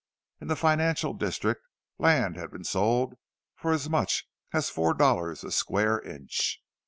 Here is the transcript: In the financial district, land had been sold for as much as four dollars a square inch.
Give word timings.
In 0.39 0.47
the 0.47 0.55
financial 0.55 1.13
district, 1.13 1.61
land 1.99 2.35
had 2.35 2.49
been 2.49 2.63
sold 2.63 3.13
for 3.55 3.71
as 3.71 3.87
much 3.87 4.27
as 4.51 4.67
four 4.71 4.95
dollars 4.95 5.43
a 5.43 5.51
square 5.51 6.01
inch. 6.01 6.59